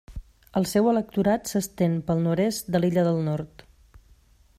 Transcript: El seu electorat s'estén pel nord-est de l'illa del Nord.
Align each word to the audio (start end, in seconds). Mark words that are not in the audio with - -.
El 0.59 0.63
seu 0.69 0.87
electorat 0.91 1.51
s'estén 1.51 1.99
pel 2.07 2.25
nord-est 2.29 2.73
de 2.77 2.81
l'illa 2.81 3.07
del 3.09 3.21
Nord. 3.29 3.65